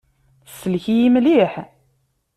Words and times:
Tsellek-iyi 0.51 1.09
mliḥ. 1.13 1.53